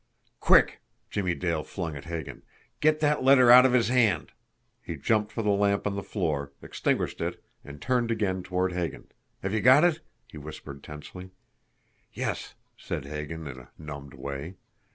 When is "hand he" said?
3.89-4.95